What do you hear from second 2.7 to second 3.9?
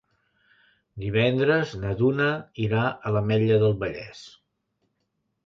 a l'Ametlla del